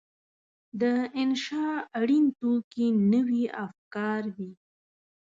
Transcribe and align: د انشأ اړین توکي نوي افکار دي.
د 0.81 0.83
انشأ 1.21 1.67
اړین 1.99 2.25
توکي 2.39 2.87
نوي 3.13 3.43
افکار 3.65 4.21
دي. 4.37 4.51